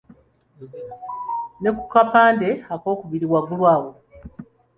[1.61, 3.89] Ne ku kapande akookubiri waggulu awo.